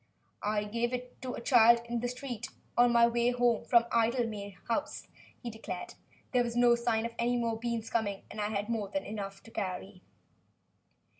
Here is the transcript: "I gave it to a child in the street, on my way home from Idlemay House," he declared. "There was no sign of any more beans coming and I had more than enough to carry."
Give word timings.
"I 0.41 0.63
gave 0.63 0.93
it 0.93 1.21
to 1.21 1.35
a 1.35 1.41
child 1.41 1.81
in 1.85 1.99
the 1.99 2.07
street, 2.07 2.47
on 2.75 2.91
my 2.91 3.05
way 3.05 3.29
home 3.29 3.65
from 3.65 3.83
Idlemay 3.91 4.55
House," 4.67 5.07
he 5.43 5.51
declared. 5.51 5.93
"There 6.31 6.43
was 6.43 6.55
no 6.55 6.73
sign 6.73 7.05
of 7.05 7.11
any 7.19 7.37
more 7.37 7.59
beans 7.59 7.91
coming 7.91 8.23
and 8.31 8.41
I 8.41 8.49
had 8.49 8.67
more 8.67 8.89
than 8.89 9.05
enough 9.05 9.43
to 9.43 9.51
carry." 9.51 10.01